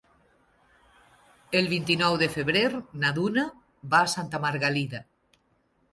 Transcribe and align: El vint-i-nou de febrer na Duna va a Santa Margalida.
El 1.59 1.69
vint-i-nou 1.73 2.17
de 2.23 2.29
febrer 2.37 2.65
na 3.05 3.13
Duna 3.19 3.47
va 3.95 4.03
a 4.07 4.11
Santa 4.15 4.45
Margalida. 4.47 5.03